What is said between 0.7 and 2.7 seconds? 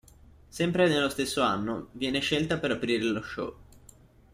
nello stesso anno viene scelta